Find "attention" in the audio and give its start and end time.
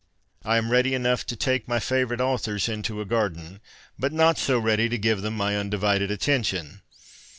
6.09-6.81